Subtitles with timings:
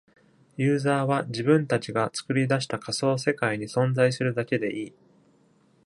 [0.57, 4.93] ユーザーは自分たちが作り出した仮想世界に存在するだけでいい。